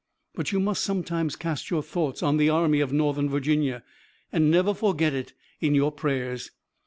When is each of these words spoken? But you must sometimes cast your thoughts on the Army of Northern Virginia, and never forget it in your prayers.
But 0.33 0.51
you 0.51 0.59
must 0.59 0.83
sometimes 0.83 1.35
cast 1.35 1.69
your 1.69 1.83
thoughts 1.83 2.23
on 2.23 2.37
the 2.37 2.49
Army 2.49 2.79
of 2.79 2.91
Northern 2.91 3.29
Virginia, 3.29 3.83
and 4.33 4.49
never 4.49 4.73
forget 4.73 5.13
it 5.13 5.33
in 5.59 5.75
your 5.75 5.91
prayers. 5.91 6.49